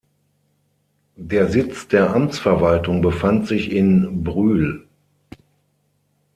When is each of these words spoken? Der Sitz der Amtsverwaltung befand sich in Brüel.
Der 1.15 1.47
Sitz 1.51 1.87
der 1.87 2.11
Amtsverwaltung 2.15 3.03
befand 3.03 3.45
sich 3.47 3.69
in 3.71 4.23
Brüel. 4.23 4.87